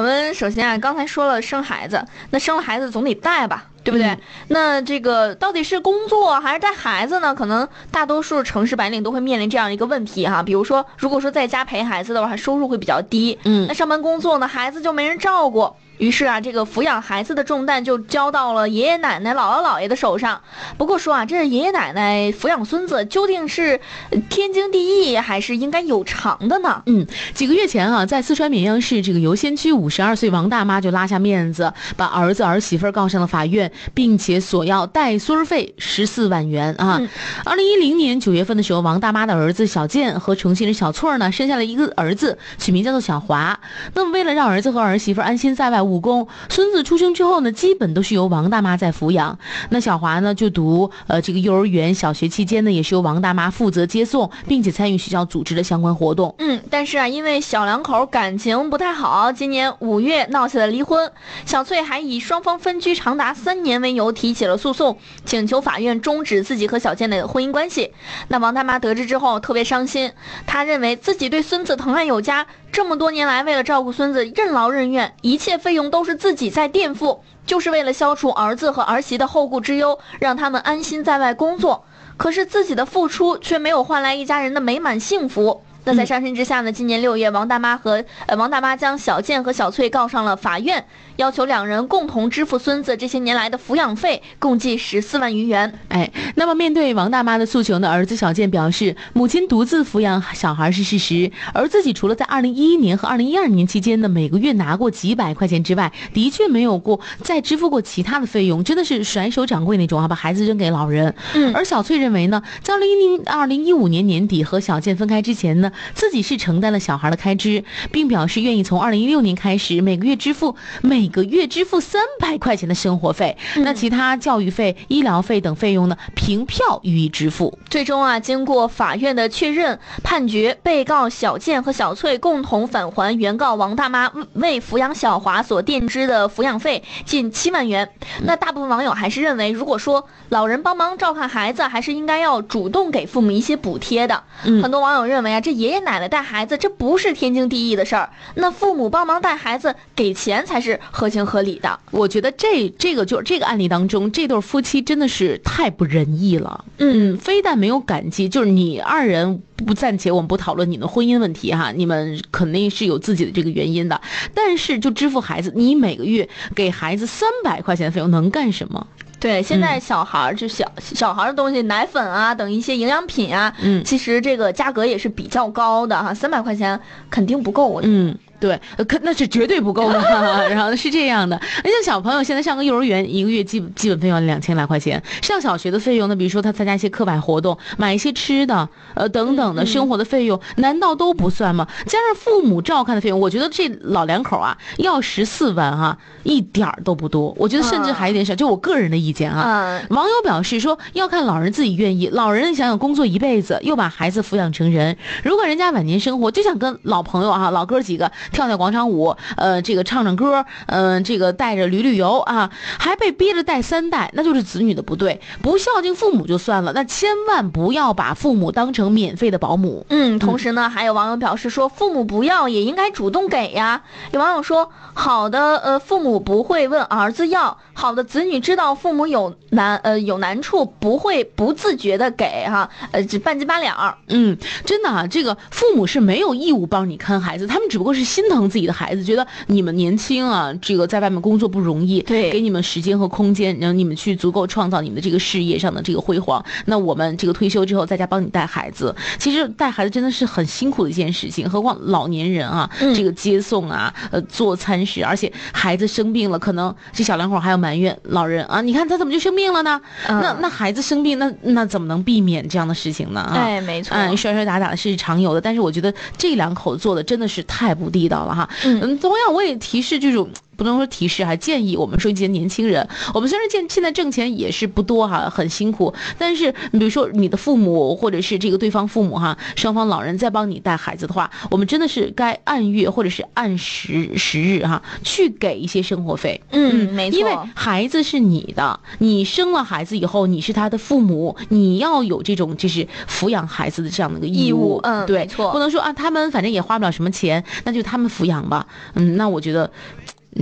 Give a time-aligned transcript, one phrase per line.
[0.00, 4.06] 我们首先啊，刚才说了生孩子，那生了孩子总得带吧，对不对？
[4.06, 7.34] 嗯那这个到底是工作还是带孩子呢？
[7.34, 10.42] 可能大多数城市白领都会面临这样一个问题哈。
[10.42, 15.70] 比如说，如果说在家陪孩子的话，收入会比较低，嗯那上班工作呢，孩子就没人照顾。
[16.00, 20.40] 于是啊，这个抚养孩子的重担就交到了爷爷奶奶、姥姥姥爷的手上。
[20.78, 23.78] 不过说啊，这爷爷奶奶抚养孙子究竟是
[24.10, 26.82] 呃天经地义，还是应该有偿的呢？
[26.86, 37.08] 嗯，几个月前啊，在四川绵阳市这个游仙区，五十二岁王大妈就拉下面子，把儿子儿媳妇儿告上了法院，并且索要带孙儿费十四万元啊嗯。
[37.44, 43.60] 二零一零年九月份的时候，王大妈的儿子小健和重庆人小翠儿呢，生下了一个儿子，取名叫做小华。
[43.92, 49.38] 那么为了让儿子和儿媳妇儿安心在外务工，孙子出生之后呢，基本都是由王大妈在抚养。
[49.70, 56.34] 那小华呢，就读呃这个幼儿园，小学期间呢，也是由王大妈负责接送，并且参与学校组织的相关活动。
[56.38, 61.10] 嗯，但是啊，因为小两口感情不太好，今年五月闹起了离婚。
[61.44, 67.92] 小翠还以双方分居长达三年为由提起了诉讼，请求法院终止自己和小健的婚姻关系。
[68.28, 70.12] 那王大妈得知之后特别伤心，
[70.46, 81.84] 她认为自己对孙子疼爱有加，这么多年来为了照顾孙子任劳任怨，一切费用都是自己在垫付，就是为了消除儿子和儿媳的后顾之忧，让他们安心在外工作。
[82.16, 85.62] 可是自己的付出却没有换来一家人的美满幸福。
[85.84, 86.70] 那在上身之下呢？
[86.70, 90.84] 今年六月，王大妈和呃王大妈将小健和小翠告上了法院，
[91.16, 95.78] 要求两人共同支付孙子这些年来的抚养费，共计十四万余元。
[95.88, 111.14] 哎，那么面对王大妈的诉求呢，儿子小健表示，母亲独自抚养小孩是事实，而自己除了在二零一一年和二零一二年期间呢，每个月拿过几百块钱之外，的确没有过再支付过其他的费用，真的是甩手掌柜那种啊，把孩子扔给老人。
[111.34, 127.58] 嗯而小翠认为呢，在二零一零二零一五年年底和小健分开之前呢，自己是承担了小孩的开支，并表示愿意从二零一六年开始每个月支付每个月支付三百块钱的生活费，那其他教育费、医疗费等费用呢，凭票予以支付。
[127.68, 137.90] 最终啊，经过法院的确认，判决被告小健和小翠共同返还原告王大妈为抚养小华所垫支的抚养费近七万元。
[138.22, 144.22] 那大部分网友还是认为，如果说老人帮忙照看孩子，还是应该要主动给父母一些补贴的。
[144.44, 151.78] 嗯很多网友认为啊，这爷爷奶奶带孩子这不是天经地义的事儿，那父母帮忙带孩子给钱才是合情合理的。
[151.90, 156.64] 我觉得这这个就是这个案例当中，这对夫妻真的是太不仁义了。
[156.78, 164.00] 嗯嗯，非但没有感激，就是你二人不暂且我们不讨论你们婚姻问题哈，你们肯定是有自己的这个原因的。
[164.34, 168.86] 但是就支付孩子，你每个月给孩子三百块钱的费用能干什么？
[169.20, 177.86] 对，现在小孩儿就小小孩儿的东西，奶粉啊等一些营养品啊，嗯其实这个价格也是比较高的哈，三百块钱肯定不够的。
[177.86, 178.16] 嗯。
[178.40, 180.00] 对，呃可那是绝对不够的。
[180.48, 185.02] 然后是这样的，而且小朋友现在上个幼儿园，一个月基本基本费用两千来块钱。
[185.20, 191.68] 上小学的费用呢，比如说他参加一些课外活动，买一些吃的，呃等等的嗯生活的费用，难道都不算吗？
[191.86, 197.34] 加上父母照看的费用，我觉得这老两口啊，要十四万啊，一点儿都不多。
[197.36, 199.78] 我觉得甚至还有点少，就我个人的意见啊。
[199.80, 202.08] 嗯，网友表示说，要看老人自己愿意。
[202.08, 215.20] 老人想想工作一辈子，又把孩子抚养成人，如果人家晚年生活就想跟老朋友啊、老哥几个跳跳广场舞，呃，这个唱唱歌，嗯、这个带着旅旅游啊，还被逼着带三代，那就是子女的不对。
[215.42, 219.86] 不孝敬父母就算了，那千万不要把父母当成免费的保姆。
[219.88, 223.82] 嗯，同时呢，还有网友表示说，父母不要也应该主动给呀。
[224.12, 233.98] 有网友说，好的，呃，父母不会问儿子要，好的子女知道父母有难，呃，有难处，不会不自觉的给哈，呃，只半斤八两。
[234.08, 246.44] 嗯，真的啊，这个父母是没有义务帮你看孩子，他们只不过是心疼自己的孩子，觉得你们年轻啊，这个在外面工作不容易，对给你们时间和空间，让你们去足够创造你们的这个事业上的这个辉煌。
[246.66, 259.80] 那我们这个退休之后在家帮你带孩子，其实带孩子真的是很辛苦的一件事情，何况老年人啊，嗯这个接送啊，呃，做餐食，而且孩子生病了，可能这小两口还要埋怨老人啊，你看他怎么就生病了呢？
[260.08, 263.20] 嗯那那孩子生病，那那怎么能避免这样的事情呢？
[263.20, 268.48] 啊，哎，没错，嗯，摔摔打打的是常有的，但是我觉得这两口做的真的是太不地道了哈。
[268.64, 270.28] 嗯嗯，同样我也提示这种
[270.60, 286.38] 不能说提示，还建议我们说一些年轻人，我们虽然现现在挣钱也是不多哈，很辛苦，但是你比如说你的父母或者是这个对方父母哈，双方老人在帮你带孩子的话，我们真的是该按月或者是按时时日哈，去给一些生活费。
[286.50, 294.78] 嗯，没错，因为孩子是你的，你生了孩子以后，你是他的父母，你要有这种就是抚养孩子的这样的一个义务。
[294.82, 298.66] 嗯，对，没错不能说啊，他们反正也花不了什么钱，那就他们抚养吧。
[298.92, 299.70] 嗯，那我觉得。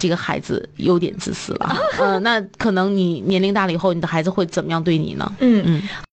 [0.00, 5.30] 这个孩子有点自私了，嗯、那可能你年龄大了以后，你的孩子会怎么样对你呢？
[5.40, 5.82] 嗯嗯。